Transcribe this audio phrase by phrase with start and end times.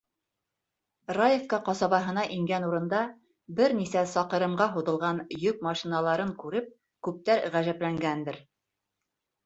[1.17, 3.03] Раевка ҡасабаһына ингән урында
[3.61, 6.77] бер нисә саҡырымға һуҙылған йөк машиналарын күреп
[7.09, 8.47] күптәр ғәжәпләнгәндер.